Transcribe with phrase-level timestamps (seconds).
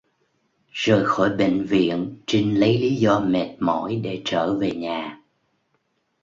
[0.71, 5.21] Rời khỏi bệnh viện trinh lấy lý do mệt mỏi để trở về nhà